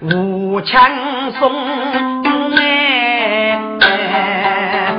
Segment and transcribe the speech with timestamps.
[0.00, 1.52] 无枪松。
[3.80, 4.96] 哎，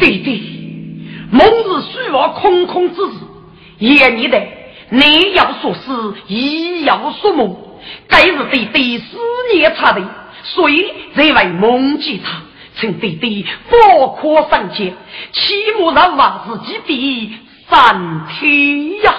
[0.00, 3.18] 弟弟，梦是虚妄空空之事，
[3.78, 4.40] 言你的，
[4.90, 5.80] 你要说是，
[6.28, 7.56] 亦要说梦，
[8.08, 9.16] 该是弟弟思
[9.54, 10.02] 念他的，
[10.42, 12.42] 所以才为梦见他，
[12.76, 13.76] 请弟弟不
[14.16, 14.94] 可上见，
[15.32, 17.38] 起码让娃自己的
[17.68, 19.14] 三天呀。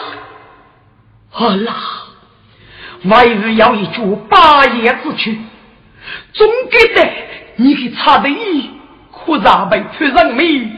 [1.31, 1.73] 好啦，
[3.09, 5.37] 外日要一句八言之句，
[6.33, 7.11] 总觉得
[7.57, 8.69] 你给差的一，
[9.11, 10.71] 可咋被突人命？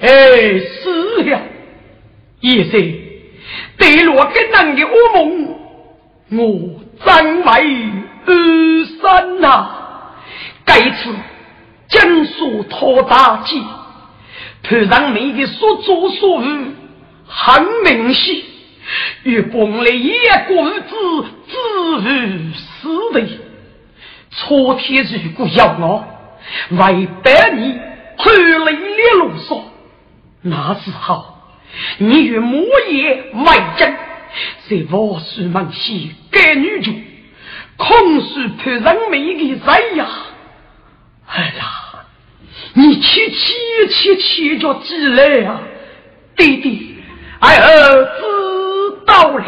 [0.00, 1.40] 哎，是呀，
[2.40, 2.70] 也是
[3.78, 5.56] 对落给人的噩梦，
[6.30, 7.92] 我真为
[8.26, 9.70] 二三呐。
[10.64, 11.10] 该次
[11.88, 13.62] 将所托大计，
[14.62, 16.46] 突然命的所作所为
[17.26, 18.36] 很明显。
[19.22, 20.12] 与本来一
[20.48, 20.88] 国之
[21.48, 21.56] 子
[22.02, 23.26] 如死的，
[24.30, 26.04] 苍天如果要我
[26.70, 27.78] 为百你
[28.18, 29.62] 推雷列路上，
[30.42, 31.24] 那时候
[31.98, 33.94] 你与魔爷为真，
[34.68, 36.92] 在王叔门西该女主，
[37.76, 40.08] 空是派人美的人呀！
[41.26, 42.04] 哎呀，
[42.74, 45.60] 你去去去去着几来呀，
[46.36, 46.96] 弟弟，
[47.38, 48.41] 哎儿子。
[49.06, 49.44] 到了，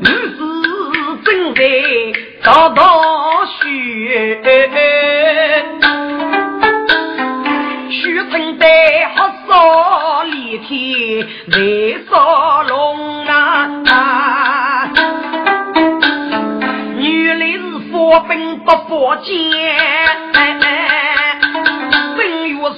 [0.00, 0.40] 日子
[1.24, 1.60] 正在
[2.42, 2.82] 高大
[3.60, 4.40] 雪，
[7.90, 7.96] 雪
[8.30, 8.64] 城的
[9.14, 9.48] 黑色
[10.24, 10.70] 连天
[11.46, 11.54] 来
[12.10, 13.30] 烧龙啊！
[16.98, 17.60] 原来是
[17.92, 17.94] 发
[18.28, 18.70] 兵不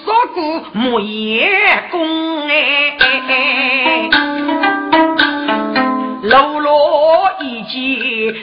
[0.05, 0.65] 发剑。
[0.73, 1.49] 木叶
[1.91, 4.09] 公哎，
[6.23, 7.71] 喽啰一见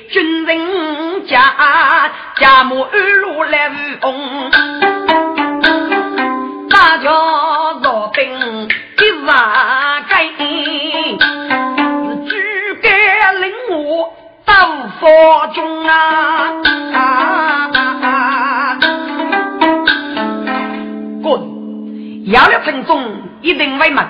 [0.10, 3.70] 军人家，家母二路来
[4.02, 4.52] 奉，
[6.70, 7.10] 大家
[7.84, 10.26] 若兵一万该，
[12.26, 12.88] 举该
[13.34, 14.14] 领我
[14.46, 14.54] 到
[15.00, 16.75] 佛中啊。
[22.35, 24.06] 要了城中一定为门，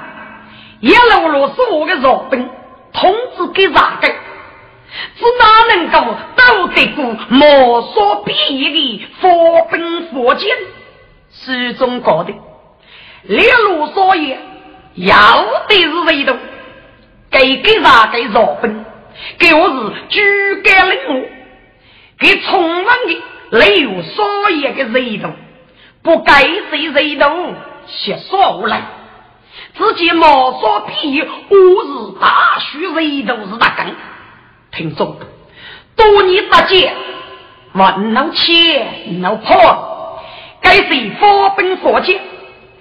[0.80, 2.50] 一路路是我的弱兵，
[2.92, 4.08] 通知给啥个？
[4.08, 10.50] 只哪能够斗得过莫所比拟的佛兵佛剑？
[11.30, 12.34] 始终搞的，
[13.24, 14.40] 列路所言
[14.96, 16.36] 要的是为度，
[17.30, 18.86] 给给啥个弱兵？
[19.38, 21.26] 给我是举杆领我，
[22.18, 25.34] 给充分的留所言的热度，
[26.02, 26.42] 不该
[26.72, 27.54] 谁热度？
[27.88, 28.82] 写说无来，
[29.78, 33.96] 自己毛说皮，我是大树人都是大根。
[34.72, 35.18] 听众，
[35.96, 36.94] 多年不见，
[37.74, 40.20] 问能钱能破，
[40.62, 42.20] 该是佛本佛剑，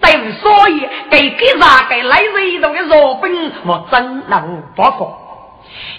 [0.01, 5.15] 但是所以给给啥给来人头的弱兵，我真能不服。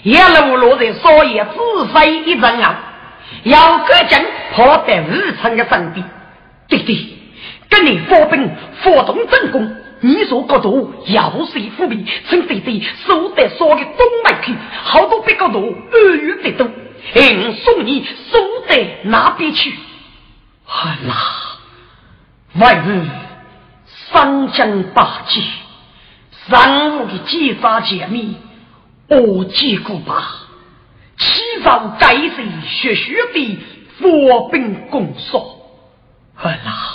[0.02, 2.78] 一路落在所以自飞一阵啊，
[3.44, 4.18] 要个劲
[4.54, 6.06] 跑在日村的身边，
[6.68, 7.15] 对对。
[7.76, 8.50] 跟你发兵
[8.80, 12.06] 发动进攻，你说高度要谁伏笔？
[12.26, 16.66] 趁弟弟手得说的东脉去，好多别个多二月得多，
[17.16, 18.02] 硬送你
[18.32, 19.74] 守在哪边去？
[20.64, 21.14] 好啦，
[22.54, 23.04] 万日
[23.86, 25.42] 三江八界，
[26.48, 28.36] 三五的结扎解密，
[29.08, 30.46] 我结果吧。
[31.18, 32.30] 七早该是
[32.66, 33.58] 学学的
[33.98, 35.40] 发兵攻说，
[36.34, 36.85] 好啦。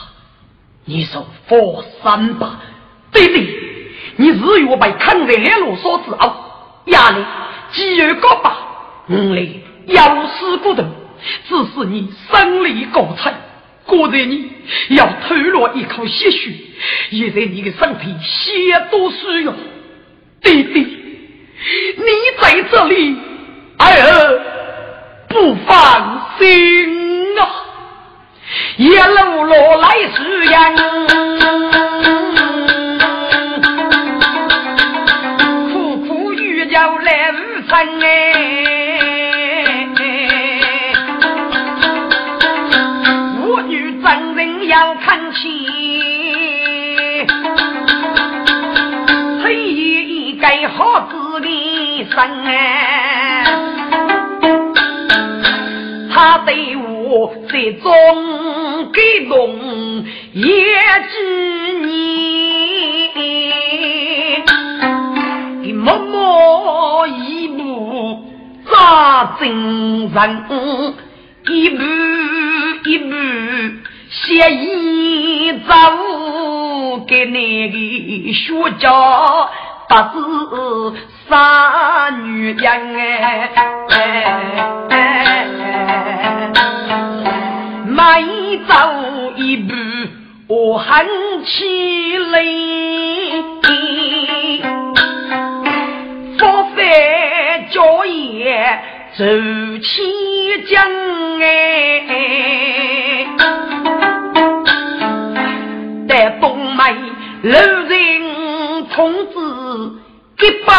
[0.86, 2.60] 你说佛三吧，
[3.12, 3.48] 对对，
[4.18, 6.36] 你日月被砍在两路所之后，
[6.86, 7.24] 压力
[7.72, 8.58] 既有高把，
[9.10, 10.90] 五里要死不动，
[11.48, 13.34] 只是你生理过惨，
[13.86, 14.52] 果然你
[14.90, 16.52] 要吐落一口鲜血，
[17.12, 19.54] 也在你的身体血多使用。
[20.42, 22.04] 弟弟，你
[22.42, 23.18] 在这里，
[23.78, 24.42] 儿
[25.30, 26.91] 不放心！
[28.78, 30.52] 一路落来是人。
[37.74, 37.76] 哎，
[43.40, 45.42] 我女真人要看清，
[49.44, 51.48] 黑夜一盖好子的
[52.12, 52.16] 身
[52.46, 53.46] 哎，
[56.14, 57.90] 他对我这种
[58.92, 60.44] 感动也
[61.10, 61.14] 知
[61.82, 63.10] 你，
[65.74, 68.22] 默默一步
[68.70, 69.38] 扎。
[69.40, 70.46] 真人
[71.48, 71.82] 一步
[72.86, 73.16] 一步
[74.10, 75.64] 写一走
[77.08, 78.90] 给那个学家，
[79.88, 80.18] 不知
[81.30, 82.64] 啥女人
[83.90, 84.02] 哎，
[84.90, 84.94] 每
[86.54, 86.61] 走
[89.52, 89.74] 一步
[90.48, 91.06] 我喊
[91.44, 92.42] 起来，
[96.40, 96.78] 佛法
[97.70, 98.80] 教业。
[99.14, 100.82] 走起江
[101.42, 102.08] 哎，
[106.08, 106.96] 在东门
[107.44, 107.52] 楼
[107.90, 110.00] 人童子
[110.40, 110.72] 一把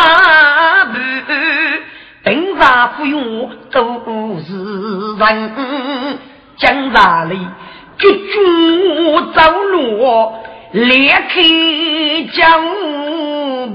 [0.87, 0.95] 步，
[2.25, 4.01] 平常不用都
[4.41, 4.49] 是
[5.19, 5.53] 人，
[6.57, 7.39] 江上里
[8.03, 8.37] 举脚
[9.33, 9.73] 走路，
[10.73, 11.35] 裂开
[12.33, 12.41] 江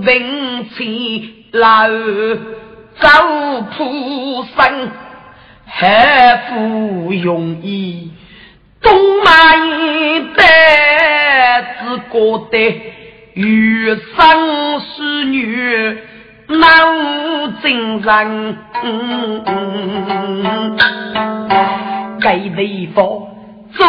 [0.02, 1.88] 平起老。
[3.00, 3.08] 走
[3.78, 4.90] 铺生
[5.68, 8.12] 还不容易，
[8.82, 8.92] 东
[9.24, 9.30] 买
[10.36, 10.42] 单
[11.80, 11.80] 只
[12.12, 12.16] 觉
[12.50, 12.56] 得
[13.36, 15.98] 余生是女
[16.48, 18.58] 难精神。
[22.20, 23.06] 该地方
[23.78, 23.86] 走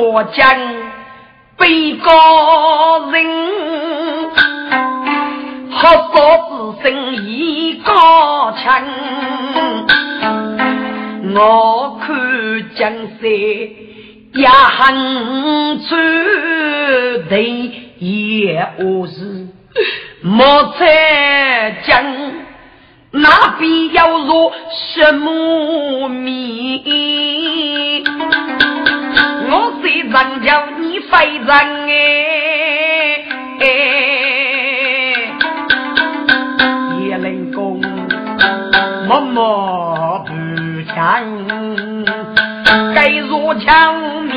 [0.00, 0.58] 我将
[1.56, 3.26] 被告人。
[5.78, 6.14] 好少
[6.48, 8.82] 自身一高强，
[11.34, 12.16] 我看
[12.74, 13.30] 江山
[14.32, 15.94] 也很出
[17.28, 17.36] 头，
[17.98, 19.48] 也无事
[20.22, 20.82] 莫再
[21.86, 22.02] 讲，
[23.18, 28.02] 那必要入什么迷？
[29.48, 31.48] 我虽然叫你非人
[33.60, 33.62] 哎。
[39.08, 40.32] 默默不
[40.94, 41.22] 讲，
[42.92, 43.94] 该若枪
[44.24, 44.34] 灭，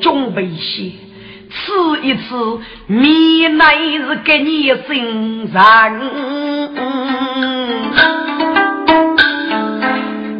[0.00, 0.92] 准备些
[2.02, 2.22] 一吃，
[2.86, 5.60] 米乃是给你身上。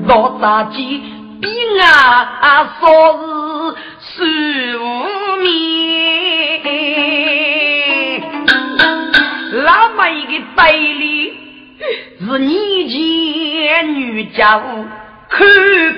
[0.06, 1.02] 若大吉，
[1.40, 1.48] 比
[1.80, 4.82] 啊说是十五
[5.42, 5.46] 米。
[9.64, 11.32] 那么一个代理
[12.20, 14.62] 是你前女家
[15.28, 15.46] 看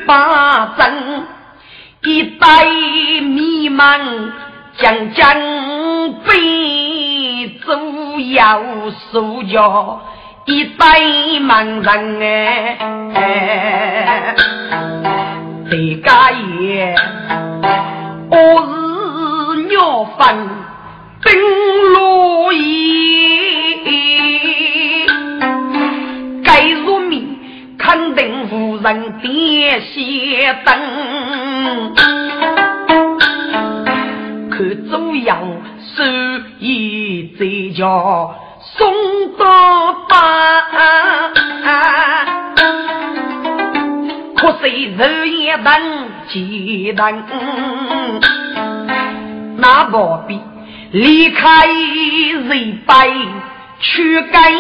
[0.07, 1.26] 八真，
[2.04, 2.64] 一代
[3.21, 4.00] 迷茫
[4.78, 5.35] 将将
[6.25, 8.62] 被主要
[9.12, 10.00] 受教，
[10.44, 11.00] 一代
[11.40, 14.37] 盲人哎，
[15.68, 16.94] 这家业
[18.30, 18.37] 我
[19.56, 20.49] 是鸟粪。
[21.20, 21.35] 登
[21.94, 23.76] 陆衣，
[26.44, 27.37] 该入命，
[27.76, 30.73] 肯定无人点些灯。
[34.58, 35.38] 可主要
[35.94, 38.92] 是一这叫送
[39.38, 40.64] 到班，
[44.36, 45.72] 可谁日夜等
[46.26, 47.22] 几等？
[49.58, 50.40] 那不必。
[50.90, 53.28] 离开人辈
[53.78, 54.52] 去干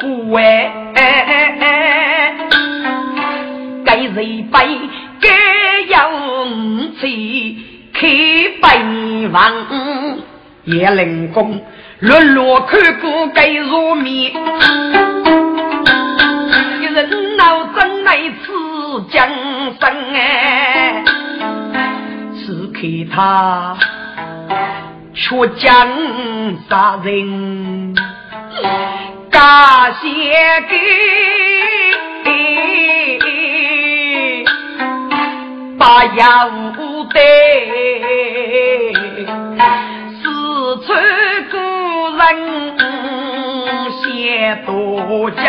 [0.00, 0.38] 国
[0.94, 2.36] 哎，
[3.84, 4.14] 该人
[4.48, 4.78] 辈
[5.20, 6.84] 该要五
[7.94, 8.08] 开
[8.60, 9.40] 北房，
[10.64, 11.64] 也能功
[12.00, 14.32] 落落看过该入面，
[16.80, 18.52] 一人闹真来吃
[19.10, 19.28] 江
[19.80, 21.04] 山哎，
[22.34, 23.76] 此刻看他
[25.14, 25.88] 却将
[26.68, 27.94] 杀人，
[29.30, 29.40] 感
[29.94, 30.08] 谢
[30.68, 30.72] 给
[35.78, 36.50] 把药
[37.12, 37.20] 得，
[45.14, 45.44] 多讲。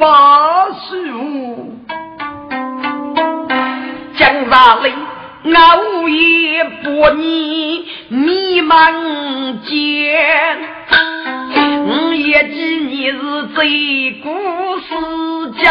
[0.00, 1.74] 八十五，
[4.16, 4.92] 江大雷
[5.52, 10.56] 熬夜把你迷茫间，
[11.84, 13.18] 我也记你是
[13.56, 13.64] 这
[14.22, 14.28] 故
[14.78, 14.94] 事
[15.64, 15.66] 讲，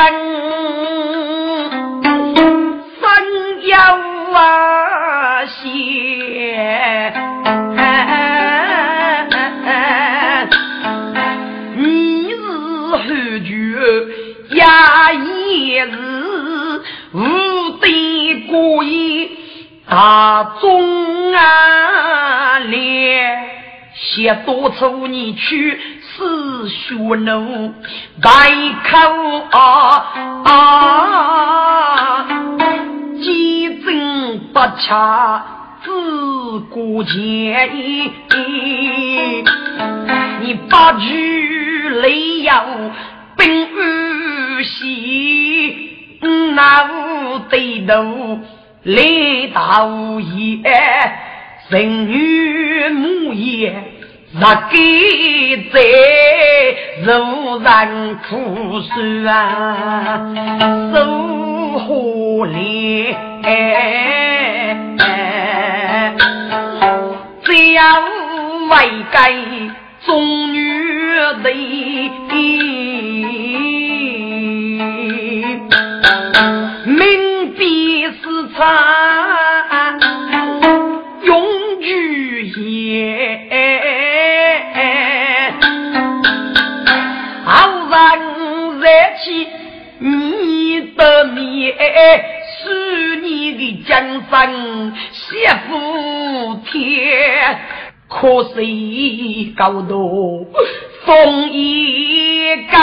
[3.00, 3.08] 三
[3.68, 3.78] 幺
[4.34, 4.42] 啊
[6.88, 7.14] 些。
[14.56, 17.20] 呀，也是无
[17.82, 19.30] 敌过意
[19.88, 22.60] 大众啊！
[22.60, 23.38] 连
[23.94, 27.74] 些多处你去是学奴，
[28.22, 28.30] 百
[28.90, 28.98] 口
[29.52, 29.60] 啊
[30.46, 32.26] 啊，
[33.22, 35.44] 几真不恰，
[35.88, 37.70] 自古见
[40.42, 42.66] 你把句雷要
[43.38, 43.80] 兵不
[44.64, 46.20] 喜，
[46.56, 48.40] 那无对头
[48.84, 49.02] 来
[49.54, 50.70] 道也，
[51.70, 53.74] 人与母也，
[54.34, 54.76] 那给
[55.72, 55.80] 在
[57.04, 60.36] 如人苦水啊，
[60.94, 60.96] 受
[61.80, 63.16] 何怜？
[67.58, 67.82] 有
[68.68, 68.76] 为
[69.12, 69.34] 该
[70.06, 70.60] 中女
[71.44, 73.87] 的。
[98.28, 100.48] 可谁高度
[101.06, 102.78] 风一根。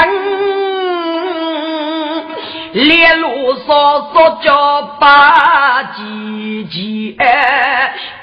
[2.73, 3.67] 列路上
[4.11, 7.15] 说叫八姐姐，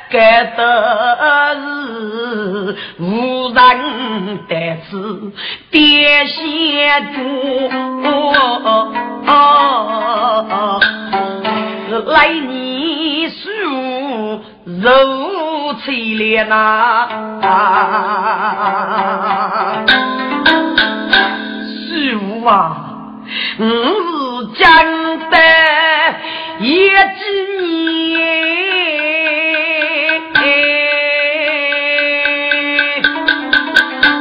[0.09, 5.31] 该得是无人得知，
[5.69, 7.19] 爹先主
[12.07, 17.07] 来你书如翠莲呐，
[21.65, 22.77] 师傅啊，
[23.59, 24.11] 嗯。
[24.55, 24.67] 江
[25.29, 25.37] 的
[26.59, 27.23] 一几
[27.63, 28.19] 年，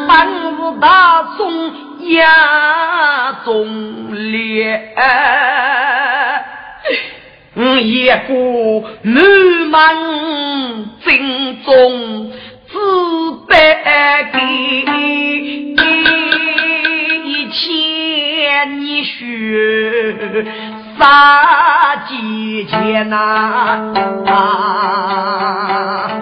[0.07, 0.09] 本
[0.57, 0.85] 是大
[1.37, 1.41] 宋
[2.11, 3.53] 压中
[4.33, 4.95] 烈，
[7.57, 9.17] 一个满
[9.71, 12.33] 门正宗
[12.69, 12.79] 自
[13.49, 13.53] 白
[14.33, 14.39] 的。
[17.23, 20.15] 一千你学
[20.99, 23.93] 杀几千呐？
[24.27, 26.21] 啊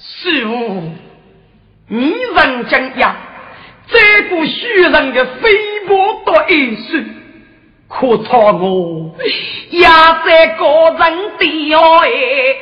[0.00, 0.50] 师傅，
[1.88, 3.16] 你人讲呀，
[3.88, 3.96] 这
[4.28, 5.50] 个虚人的飞
[5.88, 7.02] 薄多一岁，
[7.92, 9.10] 可操我
[9.70, 10.64] 压在个
[10.98, 11.02] 人
[11.38, 11.42] 的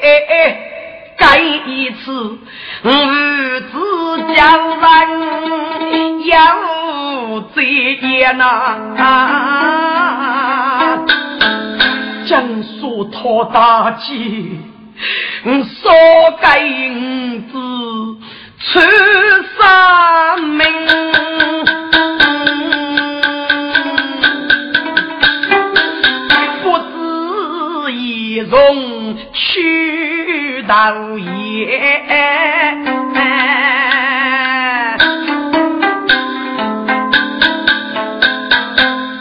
[0.02, 0.66] 哎。
[1.22, 2.38] 该一次，
[2.82, 3.76] 五子
[4.34, 4.40] 叫
[4.80, 4.80] 人
[6.24, 6.34] 要
[7.54, 7.58] 这
[8.20, 8.96] 样呐，
[12.26, 14.58] 将说托大吉，
[15.44, 15.92] 说
[16.40, 16.46] 该
[16.88, 17.52] 五子
[18.60, 18.80] 出
[19.58, 20.64] 三命，
[28.50, 29.90] 从去。
[30.68, 31.80] 到夜，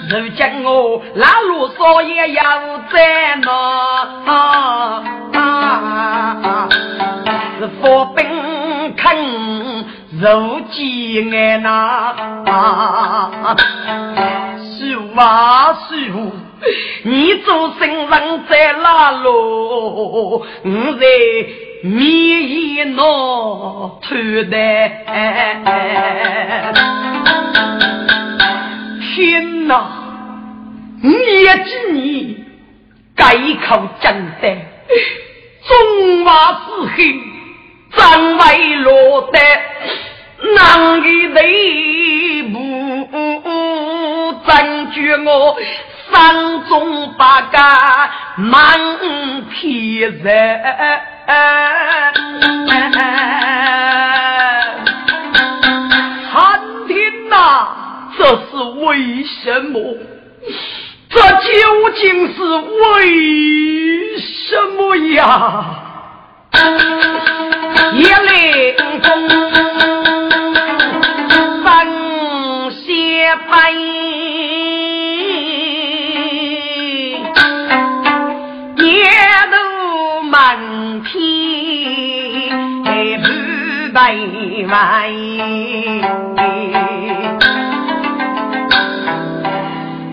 [0.10, 2.44] 如今我拉路少也要
[2.92, 5.02] 在那，
[7.58, 8.28] 是佛兵
[8.96, 9.86] 坑
[10.22, 12.14] 如饥挨那，
[14.78, 16.32] 师傅啊师傅。
[17.04, 20.40] 你做圣人在哪路？
[20.40, 20.46] 我
[21.00, 21.06] 在
[21.84, 24.16] 米一诺头
[24.50, 24.58] 的。
[29.70, 29.74] 呐，
[31.04, 31.14] 你
[31.44, 32.44] 也知你
[33.16, 33.36] 改
[33.68, 34.12] 口讲
[34.42, 34.58] 的，
[35.68, 37.16] 中华之黑，
[37.96, 39.40] 张为落得
[40.56, 40.58] 难
[41.04, 42.58] 以内部，
[44.48, 45.56] 证据我
[46.12, 48.78] 山中八家满
[49.52, 50.62] 天人。
[56.32, 57.68] 苍天呐，
[58.18, 59.80] 这是为什么？
[61.10, 65.66] 这究竟是为什么呀？
[67.94, 69.02] 一令
[84.70, 84.76] 为
[86.36, 86.42] 为，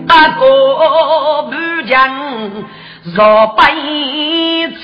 [0.07, 1.51] 不过不
[1.87, 1.93] 讲
[3.15, 3.61] 若百
[4.73, 4.81] 次，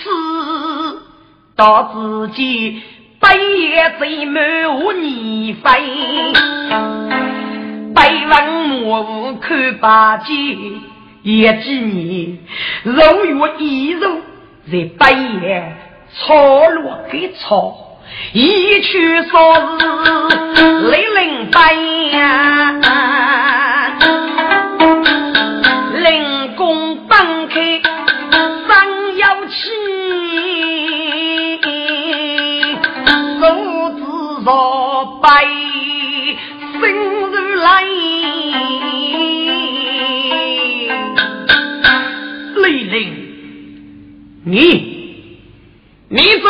[1.55, 2.83] 到自己
[3.19, 4.43] 半夜最满
[5.01, 5.63] 年飞，
[7.95, 8.33] 百万
[8.67, 10.33] 莫看八戒，
[11.23, 12.37] 也几年
[12.83, 14.17] 肉月一肉
[14.71, 15.75] 在半夜
[16.13, 16.35] 草
[16.69, 17.82] 落给草。
[18.33, 19.77] 一去说
[20.55, 21.73] 是雷灵白
[22.17, 22.73] 呀，
[26.01, 27.81] 灵公当开
[28.67, 29.53] 三幺七，
[33.39, 33.41] 手
[33.97, 34.01] 指
[34.43, 35.45] 若白
[36.81, 36.81] 生
[37.31, 37.83] 如来，
[42.55, 42.93] 雷灵
[44.45, 44.92] 你。
[46.15, 46.47] 你这个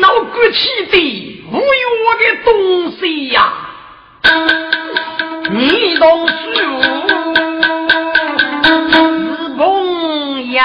[0.00, 1.62] 闹骨气的无用
[2.20, 3.52] 的东西呀！
[5.50, 6.32] 你懂书，
[8.92, 9.58] 是朋
[10.52, 10.62] 友。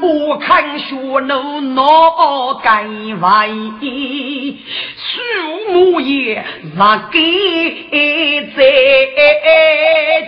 [0.00, 2.84] 我看学奴脑盖
[3.20, 3.48] 歪，
[4.96, 6.44] 树木也
[6.76, 7.18] 让给
[8.54, 8.62] 在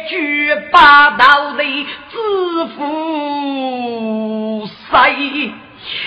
[0.09, 1.63] 举八道的
[2.11, 2.17] 知
[2.77, 5.53] 府谁？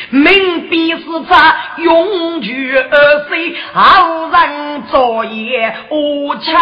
[0.09, 6.53] 命必是法永绝而衰，好人作业无清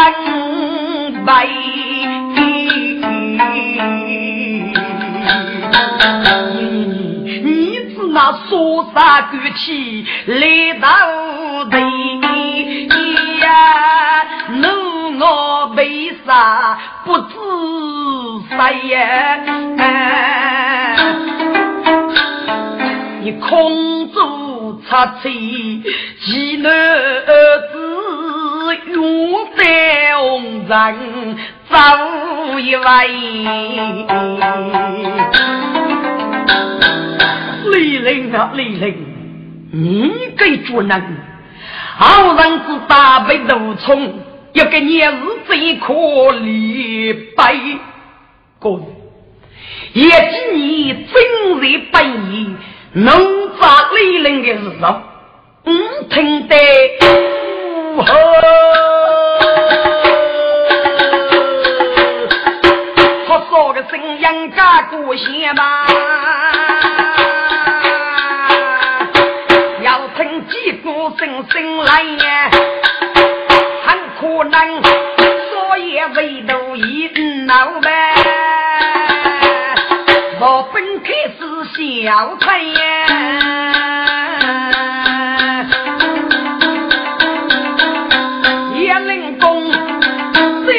[1.26, 1.48] 白。
[8.48, 11.78] 说啥骨气来到底
[13.40, 13.48] 呀？
[14.50, 14.68] 怒
[15.20, 17.34] 我为啥不知
[18.50, 18.56] 谁
[18.90, 18.98] 呀？
[23.22, 25.32] 你空中插嘴，
[26.22, 26.72] 岂能
[27.72, 27.78] 只
[28.92, 31.38] 用在红尘
[31.70, 31.76] 走
[32.60, 32.86] 一回？
[38.06, 38.96] 李陵啊，李陵，
[39.72, 41.18] 你给主人，
[41.98, 44.20] 好人之大悲怒冲，
[44.54, 45.12] 要给你是
[45.48, 47.56] 最可礼拜。
[48.60, 48.80] 哥，
[49.94, 52.56] 也记你真日本意，
[52.94, 53.10] 能
[53.60, 54.86] 扎李陵的日子，
[55.64, 56.56] 嗯，听得
[57.96, 58.14] 如何？
[63.28, 65.88] 他说个声音加过些吧。
[82.06, 82.78] 小菜呀，
[88.76, 89.72] 叶灵公
[90.68, 90.70] 这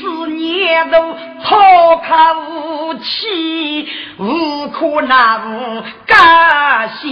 [0.00, 7.06] 次年都抛口气，无可能干些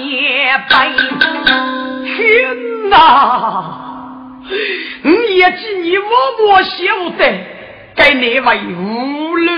[0.70, 0.90] 白。
[2.06, 4.48] 天哪！
[5.02, 7.22] 你也记你默默晓得，
[7.94, 9.52] 该那位无路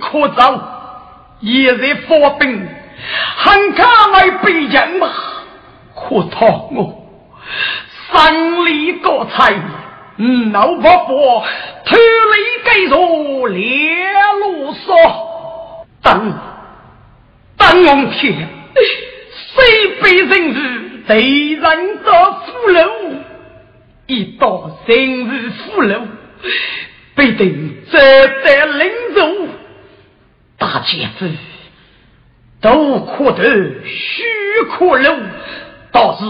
[0.00, 0.62] 可走，
[1.40, 2.66] 一日发兵，
[3.36, 5.10] 很可来北京嘛？
[5.94, 7.06] 可讨我
[8.10, 9.54] 三里高才，
[10.52, 11.44] 老婆婆
[11.84, 12.00] 偷里
[12.64, 14.06] 给着列
[14.40, 16.34] 路说，等
[17.56, 18.48] 等我天，
[19.54, 20.82] 谁被人是？
[21.04, 21.18] 贼
[21.54, 21.60] 人
[22.04, 23.16] 的俘虏，
[24.06, 26.00] 一到今日俘虏，
[27.16, 29.28] 必定责在领走。
[30.58, 31.28] 大姐子，
[32.62, 33.42] 都可得，
[33.84, 34.22] 须
[34.70, 35.14] 可留，
[35.90, 36.24] 倒是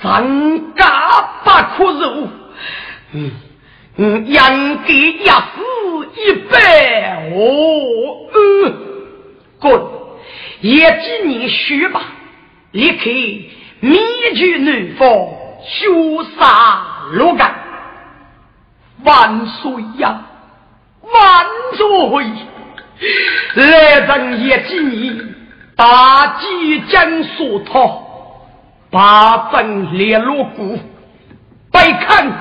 [0.00, 0.84] 三家
[1.44, 2.28] 不可入，
[3.12, 3.30] 嗯
[3.96, 5.32] 嗯，养给一死
[6.14, 7.40] 一百哦，
[8.32, 8.74] 嗯，
[9.58, 9.82] 滚，
[10.60, 12.00] 也几年学吧，
[12.70, 13.10] 立刻
[13.80, 13.98] 灭
[14.36, 15.08] 绝南方，
[15.64, 17.52] 修杀罗干，
[19.02, 20.22] 万岁呀，
[21.02, 22.24] 万岁！
[23.54, 25.34] 来人也几年，
[25.76, 28.02] 大吉将所讨。
[28.90, 30.78] 八分列罗骨，
[31.70, 32.32] 百看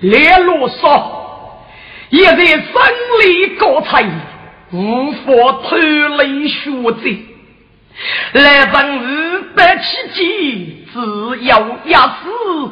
[0.00, 1.62] 列罗少，
[2.10, 2.72] 也在生
[3.22, 4.04] 里高才，
[4.72, 7.18] 无法偷雷学者。
[8.32, 12.70] 来人五百七计，只要压死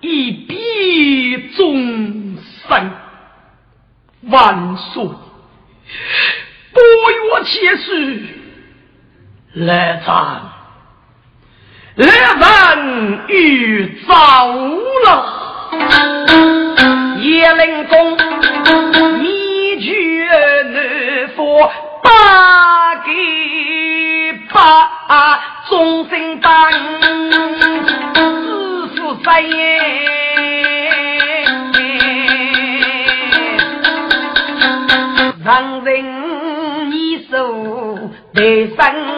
[0.00, 2.36] 一笔终
[2.68, 2.90] 身。
[4.28, 5.04] 万岁！
[6.72, 7.92] 不约且书，
[9.56, 10.42] 来战。
[11.94, 14.12] 来人欲走
[15.06, 15.08] 了，
[17.22, 18.18] 叶灵公
[19.24, 23.10] 一句难佛打给
[24.52, 25.40] 把
[25.70, 26.70] 众生当？
[28.12, 29.56] 自负三言，
[35.42, 37.34] 让人一手
[38.34, 39.15] 得生。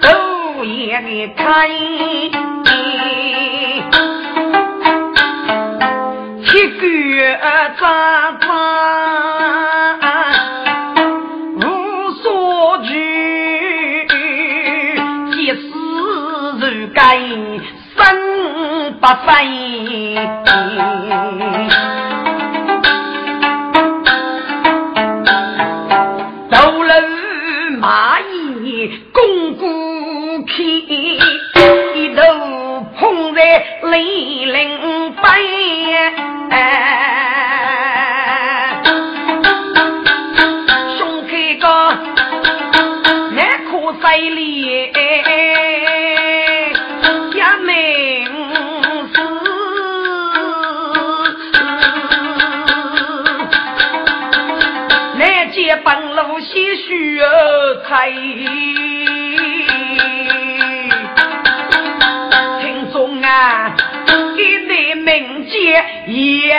[0.00, 1.68] 都也开，
[6.44, 6.84] 七个
[7.78, 7.84] 渣
[8.40, 8.46] 渣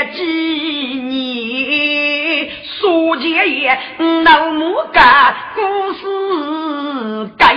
[0.06, 0.24] 几
[1.04, 3.78] 年，书节也
[4.24, 5.62] 老母干故
[5.94, 7.56] 事改，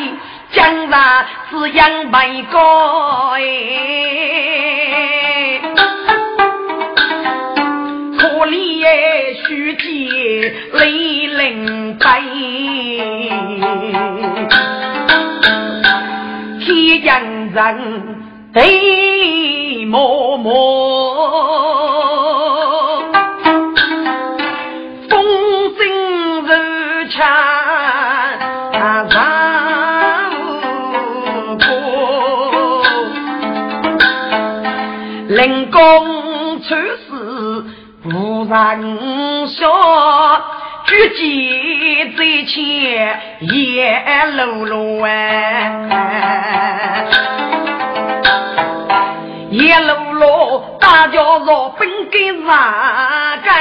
[0.53, 3.41] 江上是杨梅高哎，
[8.19, 9.49] 可怜书
[9.81, 9.89] 记
[10.73, 10.81] 泪
[11.27, 12.05] 淋背，
[16.65, 17.09] 天将
[17.53, 18.21] 人。
[18.53, 21.80] 对默默，
[38.51, 40.43] 人说，
[40.85, 45.11] 举剑在前也落落哎。
[49.51, 53.53] 一路路大叫若本给哪根？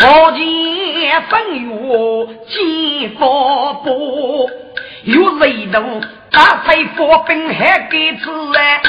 [0.00, 1.68] 我见风雨
[2.46, 3.20] 见风
[3.84, 4.48] 波，
[5.02, 8.80] 有谁能打飞火兵还给吃哎？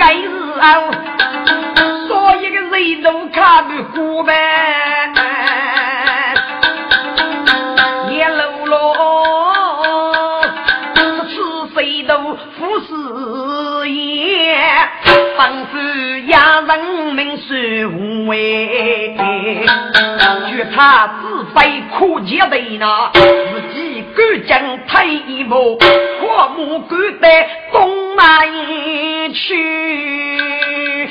[0.00, 0.24] 该是
[0.58, 0.64] 啊，
[2.08, 4.32] 所有的人都看不过呗。
[15.36, 15.78] 仿佛
[16.26, 16.70] 压人
[17.14, 17.36] 民
[17.86, 19.16] 无为，
[20.46, 23.20] 觉他自非可接的呢，自
[23.74, 25.78] 己赶紧退一步，
[26.20, 26.56] 跨马
[26.88, 27.26] 赶到
[27.72, 28.09] 东
[28.46, 31.08] 一去。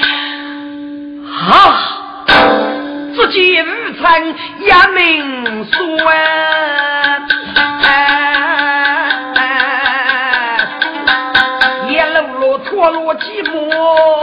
[1.51, 1.95] 啊！
[3.15, 4.35] 只见无尘
[4.67, 5.99] 压命说。
[12.79, 14.18] 我落寂寞，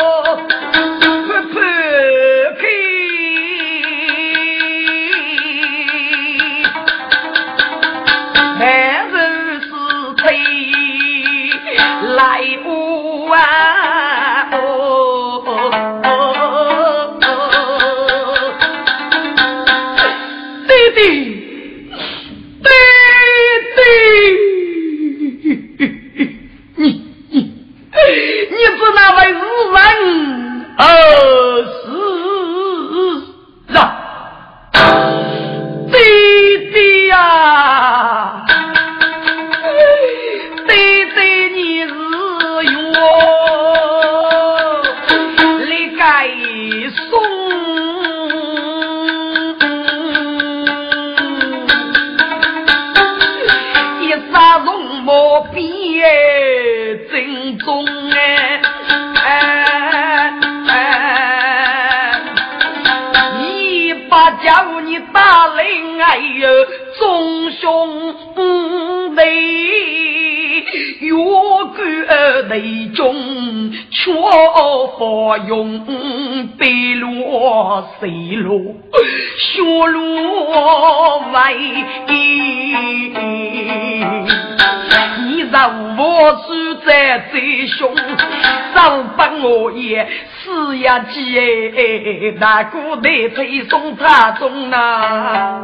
[91.09, 91.43] 死呀
[91.73, 95.63] 急那古代推送他中啊，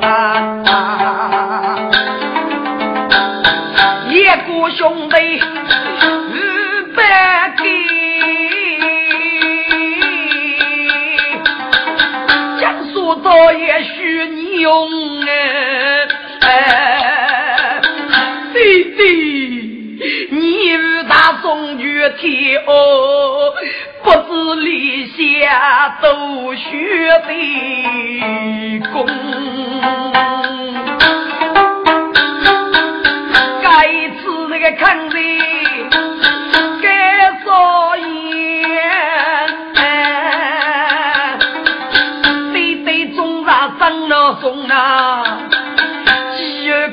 [4.09, 5.42] 一个兄弟
[6.28, 6.35] 五
[6.94, 7.64] 百个，
[12.61, 15.02] 讲说到也许你用。
[25.42, 26.62] 立下斗血
[27.26, 29.05] 的功，
[33.61, 33.88] 该
[34.20, 35.40] 吃那个抗日
[36.81, 36.87] 该
[37.44, 38.07] 少言，
[42.52, 45.24] 对对中上生了松啊。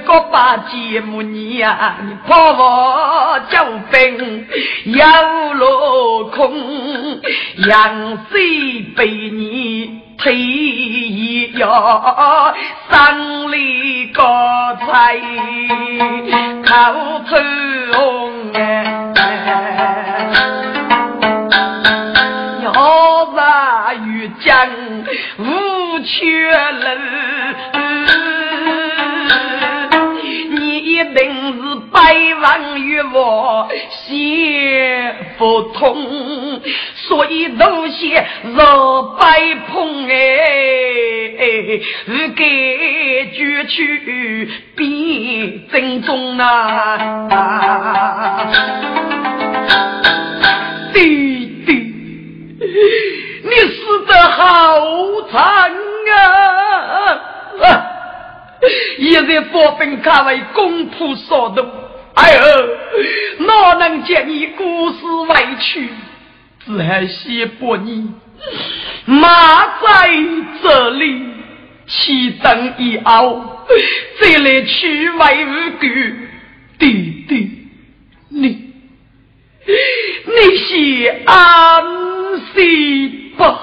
[0.05, 1.21] 个把节目
[1.60, 4.48] 呀，你怕我交兵
[4.95, 7.22] 要落空，
[7.67, 12.54] 杨水被你推一呀，
[12.89, 14.24] 三里高
[14.76, 15.19] 才
[16.65, 16.74] 口
[17.28, 17.38] 头
[17.93, 18.60] 红哎，
[22.63, 24.67] 要把玉江
[25.38, 27.00] 无缺人。
[32.39, 36.62] 百万与我写不通，
[36.95, 38.25] 所以都写
[38.56, 39.25] 若百
[39.67, 40.15] 碰哎，
[42.06, 42.45] 是该
[43.34, 46.97] 举去比正宗啊！
[50.93, 51.73] 弟弟，
[53.43, 54.80] 你死得好
[55.30, 55.73] 惨
[57.62, 57.86] 啊！
[58.97, 61.69] 一日佛兵卡为公仆所动，
[62.15, 65.89] 哎呦，哪能见你孤死外去？
[66.65, 68.12] 只还谢伯你
[69.06, 69.28] 马
[69.82, 70.10] 在
[70.62, 71.26] 这里，
[71.88, 73.65] 七等一熬，
[74.19, 75.88] 再来去为无辜，
[76.78, 77.67] 弟弟，
[78.30, 78.74] 你
[80.26, 81.84] 你是安
[82.54, 83.60] 息吧？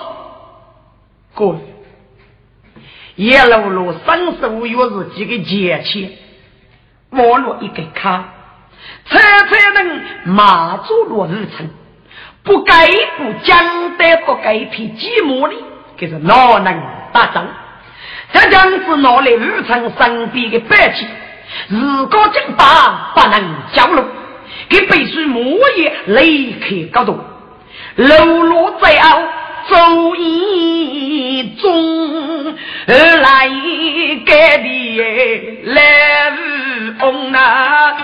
[1.34, 1.60] 滚！
[3.16, 6.16] 叶露露生手月日几个节气，
[7.10, 8.34] 我落一个卡，
[9.08, 11.68] 车车能马祖落日程，
[12.42, 15.54] 不该不讲得不该皮寂寞的，
[15.98, 17.46] 可是老能打仗？
[18.32, 21.06] 这将子拿来日程身边的白气，
[21.68, 24.04] 如果进打不能交流，
[24.68, 25.42] 给必须莫
[25.76, 27.18] 也立刻搞动，
[27.96, 29.22] 露露在后。
[29.68, 32.54] 周一中
[32.86, 33.48] 而来
[34.24, 34.68] 盖的
[35.64, 37.96] 来日红啊！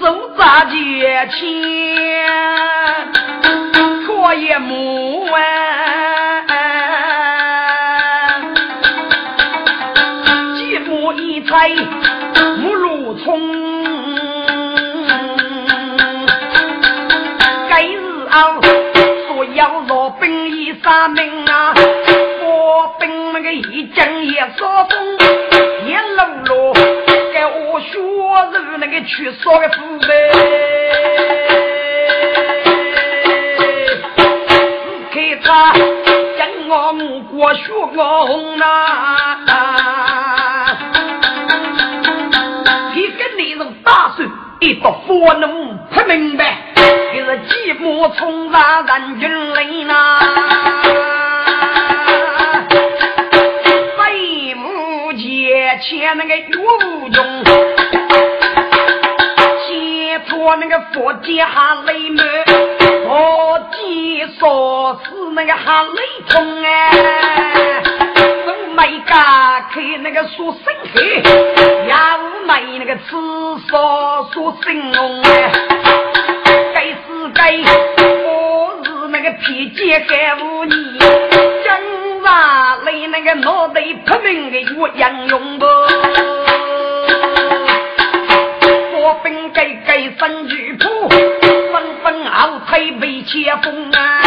[0.00, 1.28] 手扎节
[29.06, 30.08] 去烧个腐败，
[35.12, 35.72] 看他
[36.38, 37.62] 将我目光血
[37.94, 38.66] 我红啊，
[42.94, 44.26] 一个内容打算
[44.60, 46.56] 一到火能不明白。
[47.14, 50.20] 是寂寞冲杀人群里呐，
[53.96, 57.43] 飞舞前前那个岳无穷，
[60.44, 62.22] 先托那个佛家喊雷门，
[63.06, 67.82] 佛家说是那个喊雷通哎，
[68.46, 69.16] 都没敢
[69.72, 71.00] 开那个说生黑，
[71.86, 71.94] 也
[72.46, 73.16] 没那个吃
[73.70, 75.50] 说说生龙哎。
[76.74, 76.98] 该是
[77.34, 77.56] 该
[78.26, 81.80] 我是那个脾气干无你，江
[82.22, 85.64] 上来那个脑袋出名的岳阳勇不？
[89.86, 92.58] 该该生女仆，纷纷熬。
[92.66, 94.22] 配备接风啊，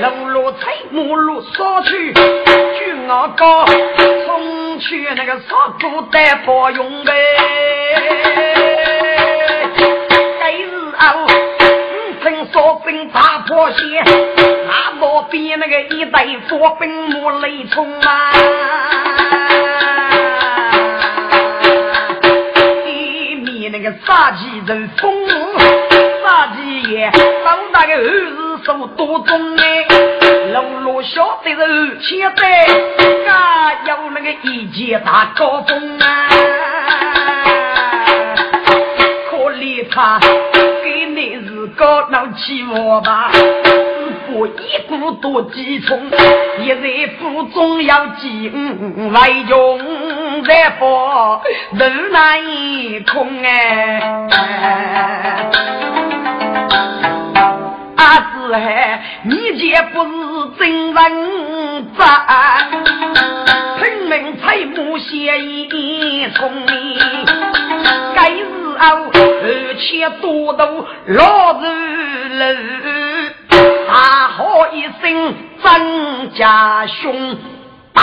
[0.00, 0.58] 路路菜
[0.90, 7.12] 木路烧去，举我高送去那个烧锅带包用呗。
[10.40, 14.02] 该日后五层烧饼大破鞋，
[14.66, 18.32] 那道边那个一袋火饼木雷冲啊。
[24.04, 25.12] 杀鸡人风，
[26.22, 27.10] 杀鸡爷，
[27.44, 29.86] 当大个儿子手多重哎，
[30.52, 32.66] 路路小的人千载，
[33.24, 36.28] 家有那个一见大高峰啊，
[39.30, 40.18] 可怜他
[40.82, 43.30] 给你是高闹起我吧。
[44.34, 46.10] 我一股多几冲，
[46.60, 49.78] 一日府中要进，外用
[50.44, 51.40] 在佛
[51.72, 52.40] 路难
[53.12, 54.00] 空哎。
[57.96, 60.10] 阿子海，你这不是
[60.58, 62.02] 真人渣，
[63.80, 66.50] 拼命才木写一冲，
[68.14, 68.44] 该日
[68.78, 71.64] 后而且多多老日
[72.38, 72.42] 了。
[73.86, 77.38] 大喝一声，张家兄，
[77.92, 78.02] 大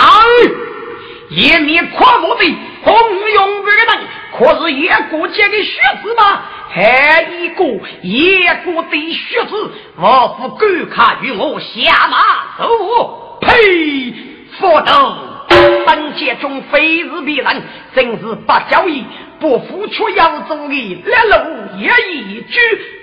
[1.30, 2.44] 一面夸我的
[2.82, 2.92] 红
[3.32, 6.42] 勇二人，可是叶国家的学子吗？
[6.72, 7.64] 还一个
[8.02, 12.18] 叶国的学子，我不敢看与我下马
[12.58, 13.38] 走。
[13.40, 14.12] 呸！
[14.58, 15.46] 佛道，
[15.86, 17.62] 本界中非是别人，
[17.94, 19.04] 真是不交易，
[19.38, 22.58] 不付出要走的列路也一句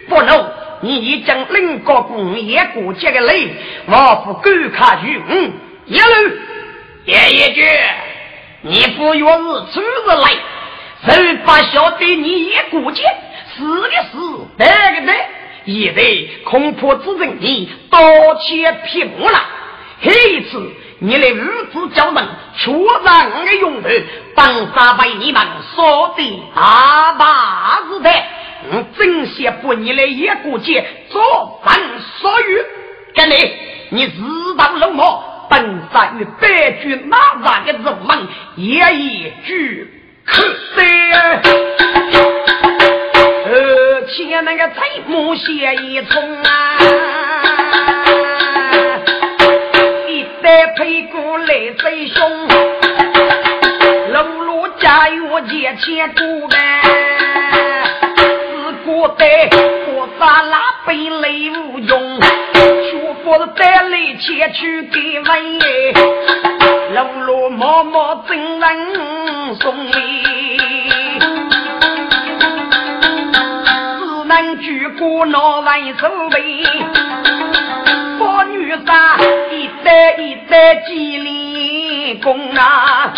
[0.09, 0.51] 不能。
[0.81, 3.49] 你已经领过工业国家的累，
[3.87, 5.21] 我不敢看去。
[5.29, 5.51] 嗯，
[5.85, 6.35] 一路
[7.05, 7.63] 爷爷句，
[8.67, 10.31] 你不要是出日来，
[11.05, 13.01] 谁不晓得你也国家
[13.55, 14.17] 是的是，
[14.57, 15.13] 那个的，
[15.65, 16.03] 现在
[16.43, 17.99] 恐怕只剩你刀
[18.35, 19.39] 切劈木了。
[20.01, 22.27] 这一次，你来五子教门，
[22.57, 22.71] 确
[23.03, 23.89] 让的用头，
[24.35, 25.41] 当杀被你们
[25.73, 28.09] 说的大把子的。
[28.69, 31.79] 我真想把你来一个节做饭
[32.19, 32.61] 所欲，
[33.15, 33.35] 跟你
[33.89, 39.87] 你自当龙毛，本杀与百军马上的人们也一句
[40.25, 40.41] 可
[40.75, 40.83] 得。
[43.49, 46.77] 而且那个财木写一冲啊，
[50.07, 52.47] 一代配股来最凶，
[54.11, 56.55] 路路加油借钱股呗。
[58.85, 59.49] 我带
[59.93, 62.19] 我咋拉背累无用，
[63.27, 65.65] 学佛带来钱去给问哎，
[66.95, 68.95] 路路默默真人
[69.59, 69.91] 送礼，
[73.99, 76.63] 只能举过那万手背，
[78.17, 79.17] 佛女啥
[79.51, 83.11] 一代一代积力功啊，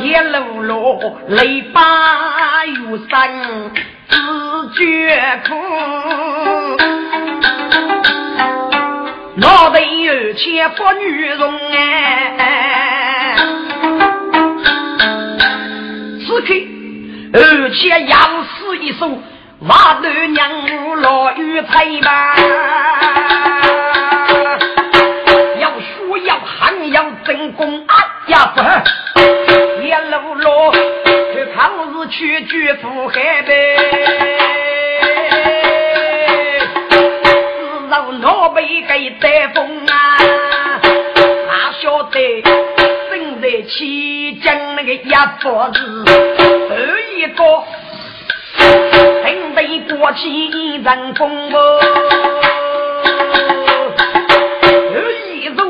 [0.00, 3.28] 一路路累把有山。
[4.10, 5.54] 自觉苦，
[9.68, 13.36] 脑袋有钱不女容哎。
[16.26, 16.54] 此刻，
[17.34, 19.10] 而且杨氏一手，
[19.60, 22.34] 马头娘老有才吧？
[25.60, 27.94] 要说要行要真功，啊
[28.28, 28.62] 呀不，
[45.08, 45.78] 一佛子，
[46.68, 46.76] 二
[47.16, 47.42] 一个
[49.24, 51.56] 正在过起人风哦，
[54.92, 54.96] 二
[55.32, 55.64] 一个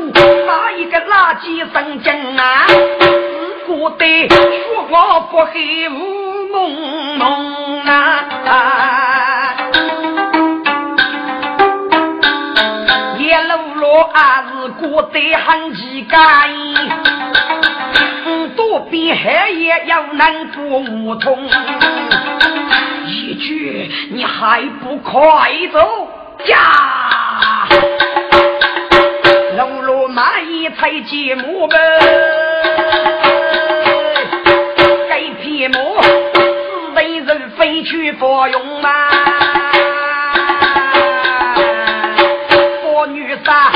[0.45, 2.67] 打一个垃圾上江啊！
[3.69, 4.35] 我得说
[4.89, 5.93] 我不黑雾
[6.51, 9.55] 蒙蒙啊，
[13.17, 16.17] 夜路路还是过得很奇怪，
[19.13, 21.49] 黑夜要能过梧桐，
[23.07, 26.07] 一句你还不快走
[26.45, 27.67] 呀？
[29.57, 31.77] 路路满意才寂寞呗。
[35.73, 38.89] 母，四为人飞去佛用嘛，
[42.81, 43.69] 佛女杀，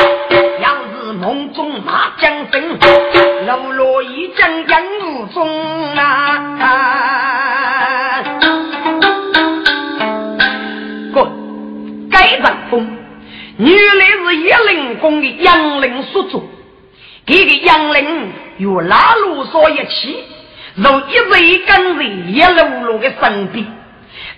[15.03, 16.41] 公的杨林所做。
[17.25, 20.23] 这个杨林与拉鲁说一起，
[20.75, 23.65] 如一日跟在叶露露的身边，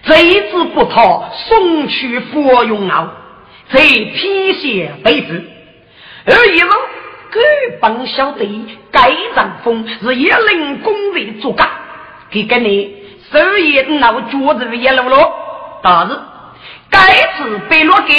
[0.03, 3.07] 这一次不逃送去佛用后，
[3.70, 5.43] 再披写被子，
[6.26, 6.72] 而一路
[7.30, 7.43] 根
[7.80, 8.47] 本晓得
[8.91, 11.70] 该让风是叶灵公的作假，
[12.32, 12.95] 给个你
[13.32, 15.34] 手也闹脚子叶露露，
[15.84, 16.20] 但是
[16.89, 16.99] 该
[17.38, 18.13] 次被落给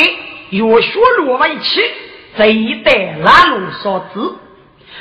[0.50, 1.80] 越学落为起，
[2.36, 4.20] 这一代拉鲁所知。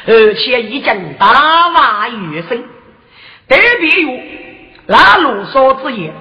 [0.07, 1.25] 而且已经大
[1.73, 2.61] 话余生，
[3.47, 4.19] 特别有
[4.85, 6.13] 那卢梭之言，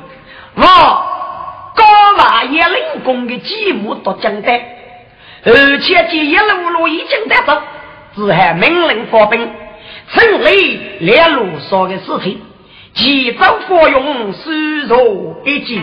[0.54, 0.62] 我
[1.74, 1.84] 高
[2.16, 4.50] 瓦叶灵公的继母都讲的，
[5.44, 7.60] 而且这一路路已经得手，
[8.16, 9.50] 只还命令发兵，
[10.08, 12.40] 城里连卢梭的事情，
[12.94, 15.82] 齐早服用虚弱一击。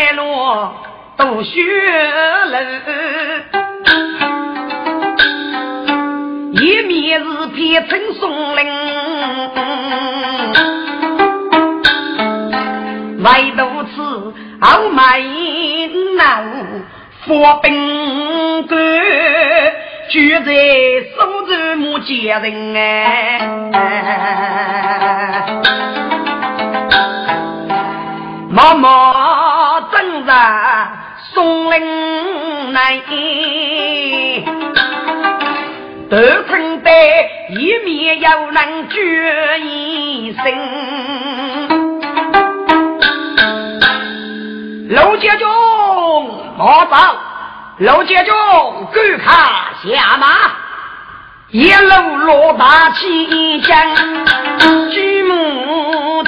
[0.00, 0.22] 子带路
[1.16, 1.62] 都学
[2.46, 2.62] 了，
[6.52, 8.66] 一面是变成松林，
[13.22, 14.00] 外头吃。
[14.60, 15.20] 傲慢
[16.16, 16.44] 难
[17.26, 18.78] 发兵官，
[20.10, 20.52] 居在
[21.14, 23.40] 苏州木家人哎，
[28.50, 28.90] 默默
[30.00, 30.32] 正在
[31.34, 33.02] 松林内，
[36.08, 36.16] 头
[36.48, 36.90] 称得
[37.50, 40.42] 一面有人决一生。
[44.88, 45.46] 陆家军，
[46.56, 47.16] 马上！
[47.80, 48.32] 陆家军，
[48.94, 49.34] 赶快
[49.84, 50.26] 下马！
[51.50, 53.76] 一路落大旗将，
[54.90, 56.24] 举目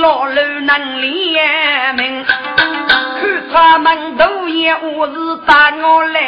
[0.00, 6.18] 老路能联名，看他们都也我是打我来。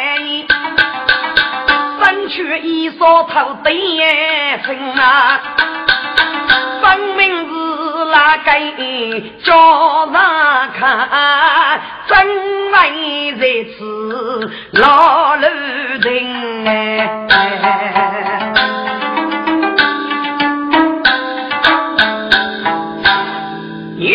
[2.29, 3.75] 却一扫头对
[4.65, 5.39] 称啊，
[6.81, 7.51] 分明是
[8.05, 8.49] 那个
[9.43, 10.13] 叫人
[10.73, 10.81] 看，
[12.07, 12.15] 真
[12.71, 13.41] 为在
[13.77, 13.77] 此
[14.71, 15.41] 老路
[16.01, 16.07] 人
[16.65, 16.73] 哎。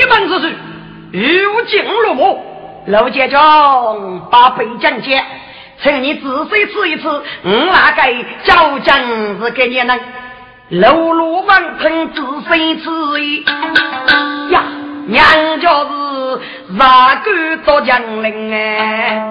[0.09, 0.57] 门之事，
[1.13, 1.21] 如
[1.67, 2.43] 今落幕，
[2.87, 5.25] 老街长把北将接。
[5.81, 8.03] 请你仔细吃一吃，我那个
[8.43, 8.99] 交将
[9.41, 9.97] 是给你能
[10.71, 12.91] 露露王听仔细吃
[13.23, 13.45] 一
[14.51, 14.65] 呀，
[15.07, 15.25] 娘
[15.61, 16.41] 家是
[16.71, 19.23] 哪个多将领哎？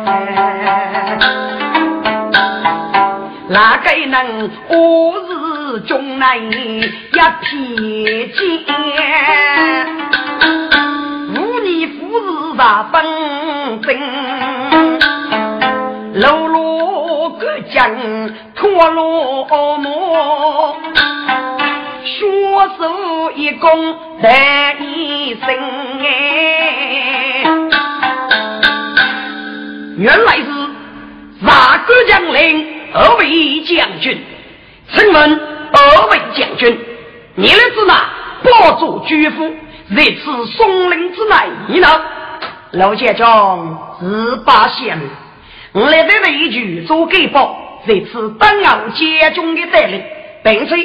[3.49, 6.79] 哪个能我是中南一
[7.11, 7.57] 片剑？
[12.67, 13.01] 无你夫是啥分
[13.81, 13.97] 兵？
[16.15, 17.89] 露露个将
[18.55, 19.45] 脱落
[19.77, 20.75] 幕，
[22.03, 24.29] 双手一弓得
[24.81, 25.47] 一声
[26.01, 27.45] 哎，
[29.97, 30.45] 原来是
[31.39, 32.67] 哪个将领？
[32.93, 34.21] 二位将军，
[34.93, 35.39] 请问
[35.71, 36.79] 二位将军，
[37.35, 38.09] 你来自哪？
[38.43, 39.53] 保住军府，
[39.95, 41.35] 在此松林之内
[41.67, 41.87] 你呢？
[42.71, 43.25] 老将军
[43.99, 44.99] 十八县。
[45.73, 47.55] 我来在一句做给报，
[47.85, 50.03] 这次登岸接中的带领，
[50.43, 50.75] 并且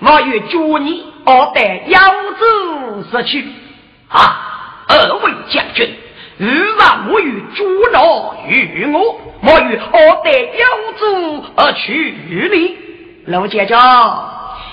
[0.00, 2.00] 我与祝你二代腰
[2.38, 3.48] 子失去
[4.08, 4.84] 啊！
[4.88, 5.94] 二位将军，
[6.38, 10.66] 如若我与朱老与我，我与二得腰
[10.98, 12.16] 子而去
[12.52, 12.76] 你，
[13.26, 14.30] 陆家将，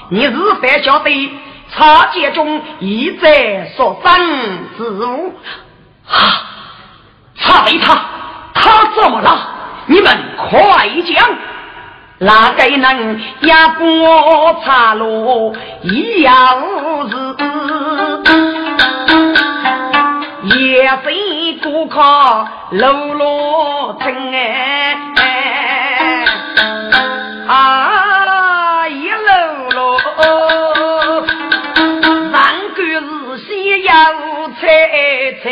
[0.09, 1.31] 你是否晓得
[1.71, 5.33] 茶节中一再所生之物
[6.09, 6.56] 啊？
[7.39, 7.97] 查理他，
[8.53, 9.29] 他怎么了？
[9.85, 11.29] 你们快讲，
[12.19, 16.61] 哪个能压过茶路一样
[17.09, 17.35] 是
[20.57, 21.15] 也非。
[21.63, 21.99] 顾客
[22.69, 24.95] 路路听哎，
[27.47, 29.97] 啊一路路，
[32.31, 32.33] 上
[32.75, 33.47] 官是西
[33.83, 33.91] 要
[34.61, 34.67] 采
[35.43, 35.45] 采，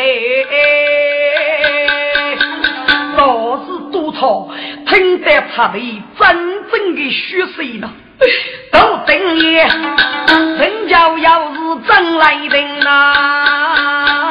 [4.86, 5.78] 听得他的
[6.18, 6.26] 真
[6.70, 7.92] 正的血水了。
[8.72, 9.52] 都等你，
[10.58, 14.25] 人家要是真来人呐。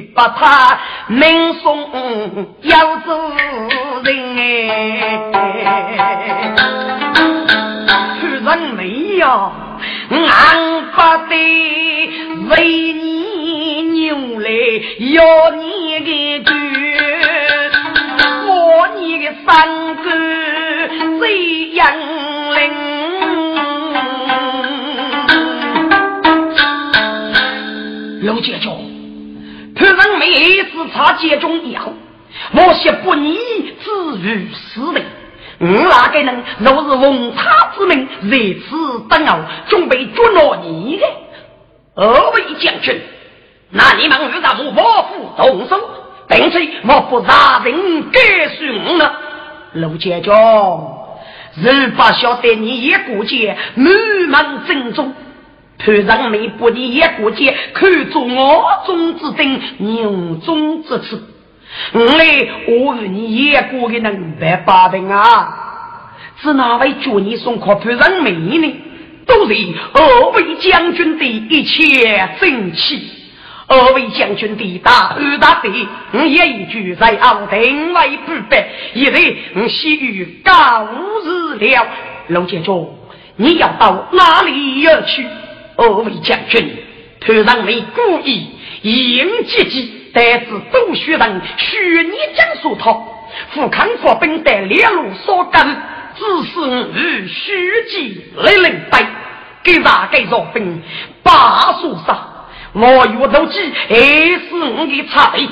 [0.00, 0.78] 把他
[1.08, 1.90] 名送
[2.62, 3.32] 要走
[4.04, 4.40] 人哎。
[8.20, 9.52] 看人没有？
[10.10, 10.96] 俺不
[11.28, 11.32] 得
[12.50, 12.52] 为
[12.92, 14.48] 你牛来
[14.98, 15.64] 要你
[16.00, 16.06] 的
[16.44, 16.50] 军，
[18.46, 18.50] 我
[18.96, 19.50] 你的三
[19.96, 20.04] 哥
[21.18, 21.22] 最
[21.70, 21.82] 阳
[22.54, 22.60] 灵。
[28.22, 28.68] 老姐姐，
[29.74, 31.92] 潘人每次查接中以后，
[32.52, 33.38] 我些不义
[33.82, 35.04] 之于死人。
[35.58, 38.36] 我哪个人若是奉他之命在
[38.68, 41.06] 此等候，准备捉拿你的。
[41.96, 43.00] 二位将军，
[43.70, 45.80] 那你们遇上我府动手，
[46.28, 49.12] 并且我不杀人该恕呢？
[49.74, 50.34] 陆家将，
[51.56, 53.92] 人不晓得你也过节满
[54.28, 55.14] 门正中，
[55.78, 61.22] 潘人没不你也过节，看作我中之丁，牛中之刺。
[61.92, 62.24] 我来，
[62.68, 66.12] 我与你也过的能百八平啊！
[66.40, 68.74] 是哪位叫你送可潘人美呢？
[69.26, 69.54] 都是
[69.94, 73.10] 二位将军的一切正气，
[73.66, 75.70] 二位将军的大恩大德，
[76.12, 80.86] 我也一句在后定位不败，一日我喜于高
[81.24, 81.86] 日了。
[82.28, 82.96] 陆建中，
[83.36, 85.26] 你要到哪里要去？
[85.76, 86.76] 二位将军，
[87.20, 88.48] 潘人美故意
[88.82, 90.00] 迎接机。
[90.16, 92.96] 但是都需人虚拟讲述他，
[93.50, 95.66] 富康佛本在列路所干，
[96.14, 99.04] 只是与虚记来领带，
[99.64, 100.80] 给哪个若兵
[101.24, 102.16] 把书杀，
[102.74, 103.58] 我有斗计，
[103.88, 105.48] 还是我的差费。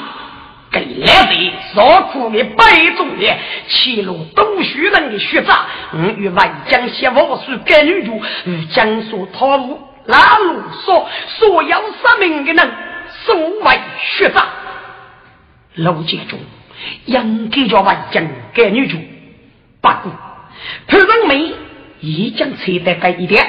[0.70, 2.64] 给来的所苦的百
[2.96, 3.36] 种的，
[3.68, 12.72] 七路都需人的学长，我与外将写我书给女主，与江苏套路拉路所所有杀命的人。
[13.24, 14.46] 所谓学长，
[15.74, 16.38] 陆建中
[17.04, 18.96] 应该叫外将给女主。
[19.80, 20.12] 不过
[20.88, 21.54] 潘仁美
[22.00, 23.46] 已经取得这一点，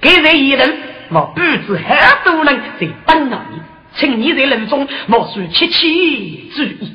[0.00, 0.78] 给人一人
[1.08, 3.60] 我不知很多人在等着你，
[3.94, 5.78] 请你在人中莫需切切
[6.54, 6.92] 注意。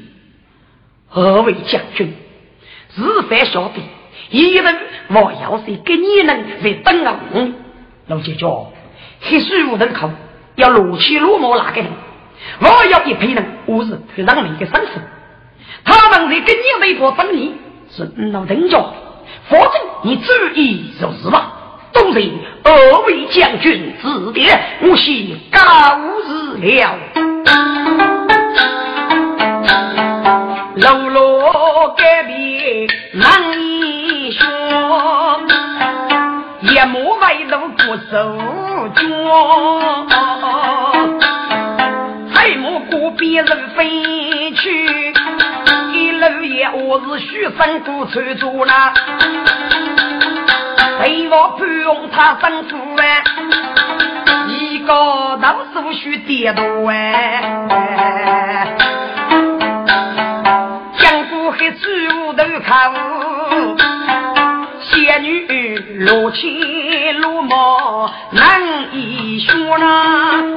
[1.09, 2.13] 何为将军，
[2.95, 3.81] 日饭晓得，
[4.29, 4.77] 一人
[5.09, 7.53] 我要是给你人在等着你。
[8.07, 8.72] 陆建中，
[9.23, 10.09] 黑水无人口，
[10.55, 11.89] 要落起落毛哪个人？
[12.59, 15.01] 我要一批人，我是去让你的生死。
[15.85, 17.55] 他们在跟你微博争你，
[17.89, 18.77] 是老人家，
[19.49, 19.71] 否则
[20.03, 21.53] 你注意就是吧。
[21.93, 22.31] 都是
[22.63, 22.73] 二
[23.05, 25.59] 位将军指点，我先告
[26.23, 26.97] 辞了。
[30.75, 31.39] 楼楼
[31.95, 33.23] 隔壁难
[37.97, 38.37] 头不守
[38.89, 39.03] 脚。
[43.15, 45.13] 别人飞去，
[45.93, 48.73] 一老爷，我是许生古村主呢。
[50.99, 53.23] 陪我盼望他生父哎，
[54.47, 58.67] 一个老叔须跌倒哎，
[60.97, 62.73] 江湖黑水无头口，
[65.03, 65.75] 仙女
[66.05, 68.61] 落千落毛难
[68.93, 70.55] 以说呐，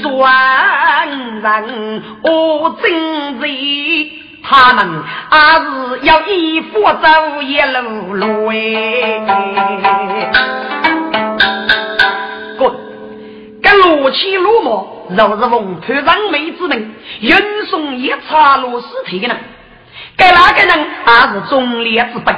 [0.00, 1.08] 算
[1.40, 4.12] 人我真贼。
[4.42, 8.54] 他们还是要依佛走一路路哎，
[12.56, 12.72] 滚！
[13.62, 19.36] 跟罗起罗毛，若是奉潘长梅之命，运送一查罗尸体的人，
[20.20, 22.32] 给那个人还是忠烈之辈。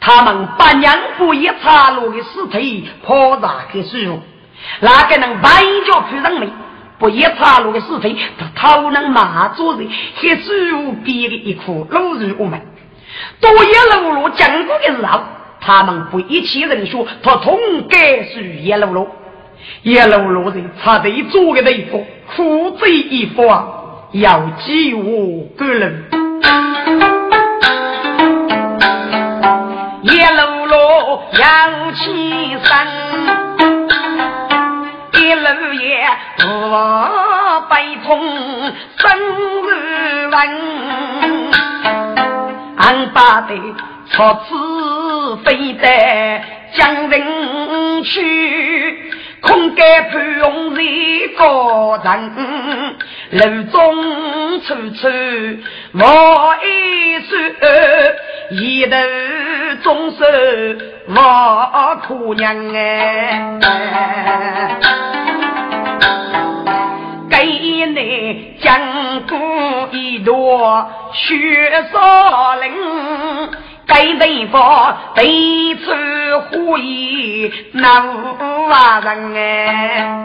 [0.00, 4.20] 他们把娘不一查罗的尸体抛在给水路，
[4.80, 5.48] 那个人白
[5.86, 6.48] 叫潘长梅。
[6.98, 9.86] 不一插路的尸体，他头能马做人，
[10.16, 12.58] 还只有别的一颗老肉我们。
[13.38, 15.20] 多一路路经过的时候，
[15.60, 17.58] 他们不一起人说，他同
[17.90, 19.08] 该是一路路，
[19.82, 22.00] 一路路人插队做的地方，
[22.34, 26.04] 苦贼一方要激我个人。
[30.08, 30.76] 一路路
[31.32, 32.70] 要起身。
[35.38, 36.08] 六爷
[36.44, 38.08] 我悲痛
[38.96, 39.04] 生
[39.68, 39.68] 日
[40.28, 40.34] 问，
[42.78, 43.54] 俺把的
[44.10, 46.42] 错子非得
[46.74, 52.96] 将人去，空该盼望一个人，
[53.30, 55.08] 路中处处
[55.92, 57.36] 莫一说，
[58.50, 58.96] 一头
[59.82, 60.78] 终是
[61.08, 63.58] 我苦娘哎。
[67.28, 68.78] 给你讲
[69.28, 69.36] 过
[69.92, 72.72] 一段雪少林，
[73.86, 75.94] 给对方对此
[76.50, 78.68] 呼应那无
[79.04, 80.16] 人哎。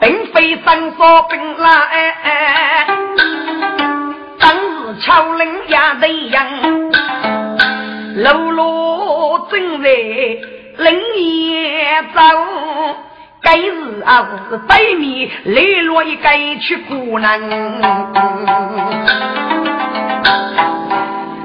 [0.00, 2.86] 并非三说本来，
[4.38, 6.46] 当日巧人也这样，
[8.16, 9.88] 路路正在。
[10.78, 12.20] 冷夜走，
[13.42, 16.28] 该日啊是北面来落一个
[16.60, 17.40] 去孤男，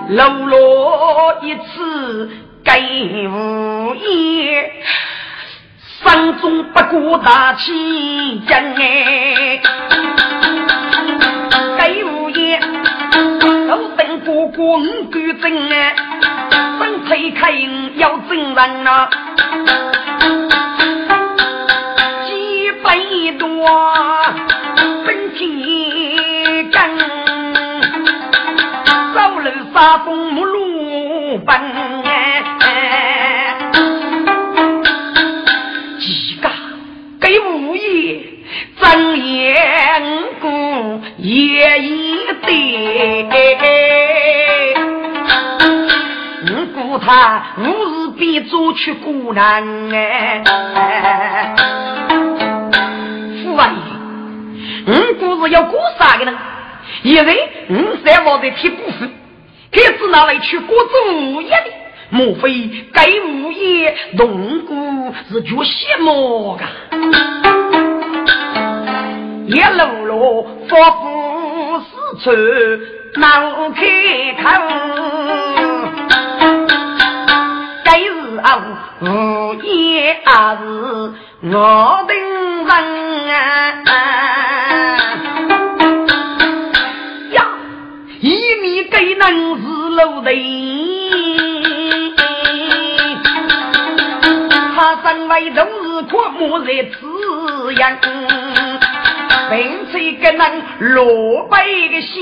[0.09, 2.29] 路落一次
[2.63, 4.71] 该无言，
[6.03, 9.61] 山中不过大气江哎，
[11.77, 12.61] 该无言，
[13.67, 15.95] 都等哥哥五举证哎。
[17.05, 17.51] 推开
[17.95, 19.09] 要真人呐，
[22.25, 22.97] 几百
[23.37, 23.45] 多
[25.05, 25.39] 本钱
[26.71, 26.89] 干，
[29.13, 31.51] 走路杀风路奔
[42.53, 43.63] 一对。
[46.75, 50.43] 故他无日必做去孤男哎，
[53.43, 53.79] 父王爷，
[54.87, 56.33] 我故是要过啥个呢？
[57.03, 59.07] 因为我在我的铁布夫，
[59.71, 61.71] 开始拿来去过做业的，
[62.09, 66.63] 莫非该物业动过是做什么个？
[69.47, 71.22] 一路路发布
[72.19, 73.81] 四处难开
[74.41, 74.43] 口。
[78.99, 79.05] 无
[79.55, 80.63] 言啊是
[81.41, 82.15] 我等
[82.65, 83.91] 人啊
[87.31, 87.37] 呀，
[88.21, 89.21] 一米给能
[89.57, 90.29] 是路的，
[94.75, 97.97] 他身为都是阔木在滋养，
[99.49, 102.21] 并且给能落败个先。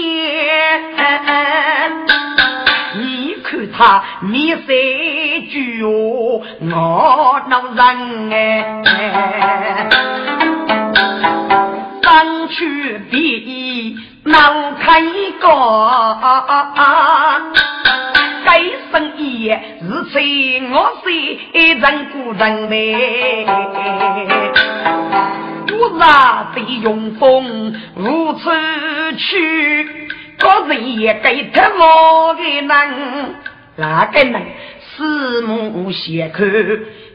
[3.44, 4.68] 看他面色
[5.50, 8.36] 巨哦，我恼人哎，
[12.02, 15.48] 三去比难看一个，
[18.46, 18.62] 该
[18.92, 19.50] 生意
[19.84, 21.40] 是催我谁
[21.74, 22.76] 人孤人呗，
[25.82, 28.50] 我咋的用风无处
[29.18, 30.08] 去？
[30.38, 33.36] 个人也给他我的人，
[33.78, 34.46] 那个人
[34.96, 36.48] 四目相看，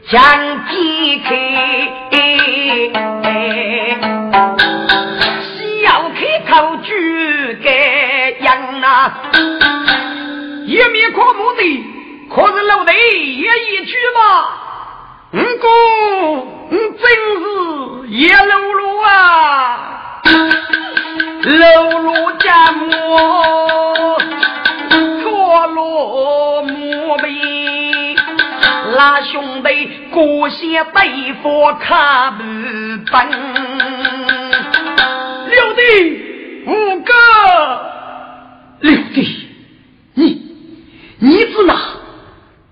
[0.09, 1.29] 将劈开，
[5.81, 6.89] 小开口举
[7.63, 7.69] 个
[8.43, 9.21] 样啊！
[10.65, 11.61] 一面跨木的，
[12.29, 14.19] 可是老的也一句嘛？
[15.33, 15.67] 五哥，
[16.69, 20.21] 你真是叶露露啊！
[21.43, 22.89] 露露家母，
[25.21, 27.29] 错落母辈，
[28.95, 32.43] 拉兄弟过些对付卡不
[33.11, 33.29] 本。
[35.49, 35.81] 六弟，
[36.67, 37.13] 五哥，
[38.81, 39.47] 六弟，
[40.15, 40.51] 你
[41.19, 41.75] 你是哪？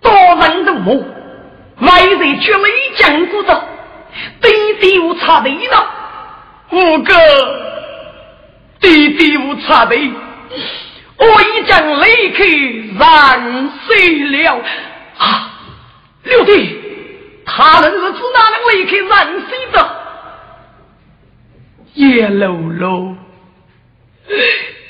[0.02, 1.06] 多人的母。
[1.82, 3.62] 外人却没见过的，
[4.42, 4.50] 弟
[4.80, 5.88] 弟无差的了。
[6.72, 7.14] 五哥，
[8.82, 9.96] 弟弟无差的，
[11.18, 12.44] 我已将雷克
[13.00, 14.62] 燃碎了
[15.18, 15.52] 啊！
[16.24, 16.80] 六弟，
[17.46, 19.78] 他人是指哪能雷克燃碎的？
[21.94, 23.16] 叶露露，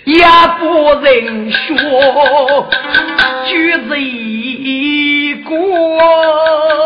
[0.06, 0.26] 也
[0.60, 2.70] 不人说，
[3.48, 6.85] 举一过。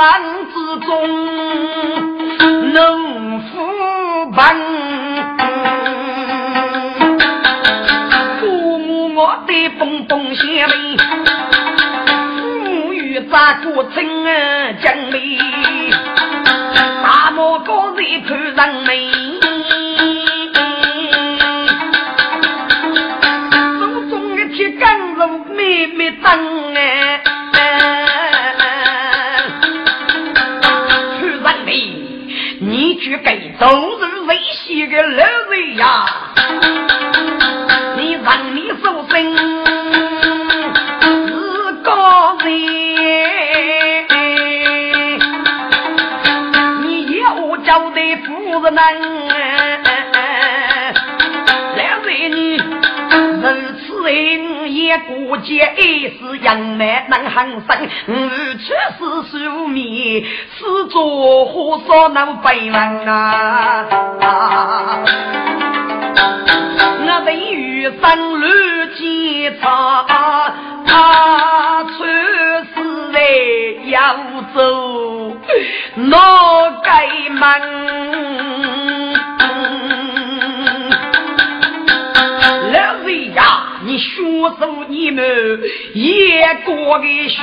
[0.00, 0.54] 万之
[0.86, 0.90] 中，
[2.72, 3.50] 龙虎
[4.30, 4.40] 奔，
[8.40, 10.96] 父母我的蹦蹦相妹，
[12.06, 14.24] 富裕咋过真
[14.82, 15.38] 将美，
[17.02, 19.09] 大漠高人看人美，
[33.60, 36.19] 都是危险的老人呀！
[55.50, 58.12] 过节是杨梅能行生，无
[58.54, 60.22] 趣是书面，
[60.56, 62.78] 是做火烧能背文
[63.08, 63.84] 啊！
[67.02, 68.46] 我等于生路
[68.94, 70.06] 见草，
[71.96, 73.18] 出事来
[73.86, 73.98] 要
[74.54, 75.36] 走，
[75.96, 76.16] 哪
[76.84, 77.79] 该门？
[84.40, 85.60] 你学手你们
[85.92, 87.42] 也过个学，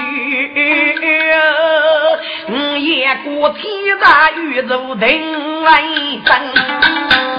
[2.48, 3.64] 嗯，也过天
[4.02, 5.84] 大宇宙定来
[6.26, 6.36] 生，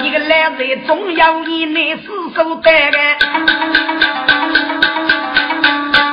[0.04, 2.02] 一个男人总要以内死
[2.36, 2.70] 守的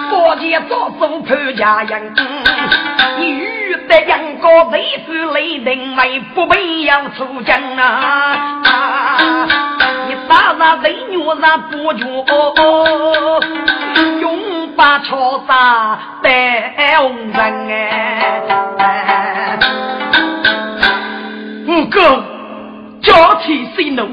[0.09, 2.13] 个，见左手潘家人，
[3.19, 5.95] 你遇得杨高为夫雷霆？
[5.95, 9.74] 为不配要出征啊！
[10.27, 12.05] 杀杀贼女杀不绝，
[14.21, 17.37] 永把朝杀带红人
[17.69, 19.59] 哎！
[21.67, 22.23] 五哥，
[23.01, 24.07] 家天谁怒？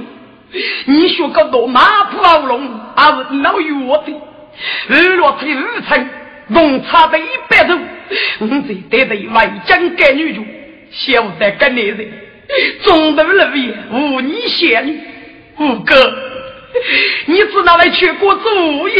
[0.85, 4.13] 你说个罗马普老龙，还是老弱的？
[4.91, 6.09] 二落天五层，
[6.49, 7.75] 龙差的一百头，
[8.41, 10.45] 我这得罪外江干女主，
[10.91, 12.13] 晓得个男人，
[12.85, 15.01] 中途了也无你仙女。
[15.59, 15.95] 五哥，
[17.27, 18.93] 你知道来全国主意，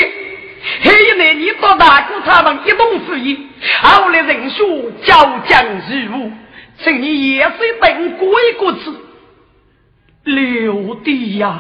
[0.83, 3.37] 还有呢，你到大姑他们一同赴宴，
[3.83, 4.67] 后来人说
[5.05, 5.15] 交
[5.49, 6.31] 将如晤，
[6.79, 9.01] 请你也是等过一个字。
[10.25, 11.59] 六弟呀，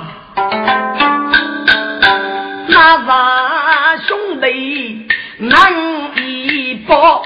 [2.68, 5.72] 那咱兄弟难
[6.16, 7.22] 一报，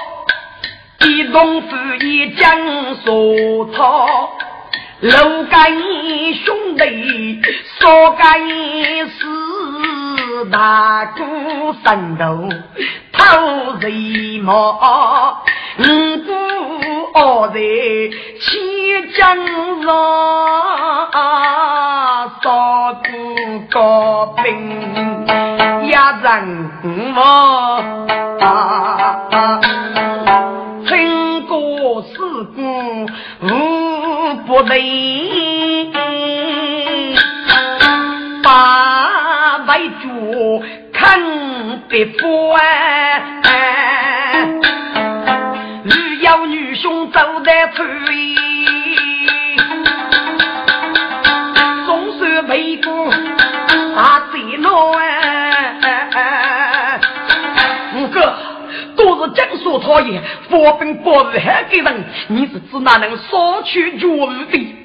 [1.05, 4.35] 一同赴宴将所讨。
[5.01, 5.71] 楼干
[6.43, 7.39] 兄弟，
[7.79, 8.41] 少干
[9.09, 11.21] 四大姑
[11.85, 12.49] 神头
[13.13, 15.43] 偷贼毛，
[15.77, 15.83] 五
[16.25, 16.33] 姑
[17.13, 17.59] 二在
[18.39, 18.49] 千
[19.13, 19.37] 江
[19.83, 19.87] 上，
[22.41, 22.45] 少
[22.93, 23.07] 姑
[23.69, 24.45] 高兵
[25.83, 26.25] 一人
[27.19, 28.41] 啊
[30.87, 32.15] 听过四
[34.35, 34.77] 不能
[38.43, 40.63] 把为主
[40.93, 41.21] 看
[41.87, 42.61] 别官，
[45.89, 48.35] 只要女兄走在村里，
[51.85, 53.11] 总算为国
[53.95, 55.36] 大灾难。
[59.29, 64.75] 江苏讨厌，佛兵不日还给人，你是只哪能索取绝路的？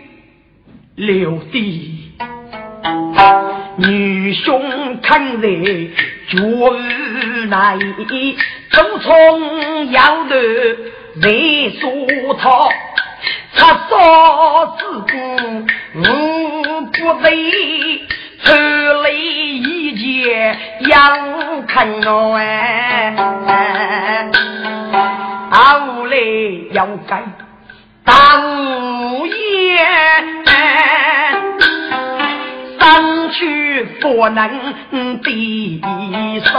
[0.96, 2.12] 六弟，
[3.78, 8.36] 女兄看在绝路内，
[8.70, 12.50] 周冲要得人说他。
[13.54, 15.14] 他少之故，
[15.94, 16.00] 无
[16.90, 17.28] 不为
[18.42, 19.10] 出来
[20.22, 20.56] 一件
[20.88, 23.12] 要看我哎，
[25.50, 26.16] 后来
[26.70, 27.24] 要改
[28.04, 29.34] 大无言，
[32.78, 34.48] 上去不能
[35.22, 35.82] 抵
[36.44, 36.52] 上。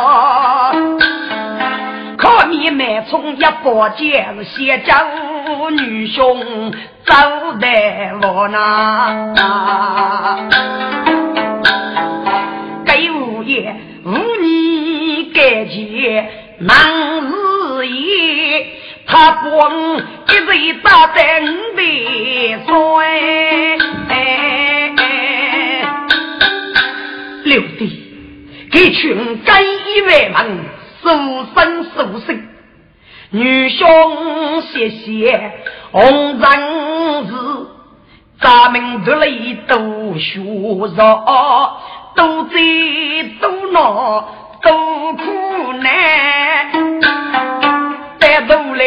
[2.18, 5.08] 可你满从一把剑，先将
[5.72, 6.72] 女兄
[7.06, 7.16] 走
[7.62, 9.34] 在我那。
[12.86, 13.76] 给五爷
[14.06, 16.30] 五年改节
[16.60, 16.72] 忙
[17.80, 18.68] 日夜，
[19.06, 20.00] 他光一
[20.34, 21.82] 日打在五百
[22.66, 22.72] 岁。
[27.44, 27.82] 六弟，
[28.72, 30.66] 给群干一万门。
[31.04, 31.10] 受
[31.54, 32.48] 生受生，
[33.32, 35.52] 女兄谢谢
[35.92, 37.68] 红人子，
[38.40, 40.40] 咱们读里都学
[40.96, 41.04] 着，
[42.16, 42.54] 都在
[43.42, 44.28] 都闹
[44.62, 45.92] 都苦难，
[48.20, 48.86] 但都来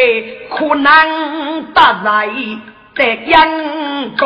[0.49, 1.07] 苦难
[1.73, 2.27] 大在
[2.95, 4.25] 在应该。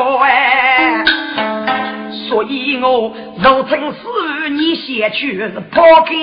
[2.30, 3.12] 所以我
[3.44, 6.16] 如曾是你先去抛给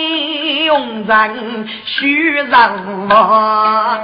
[0.70, 2.48] 庸人，虚人
[3.10, 3.98] 啊。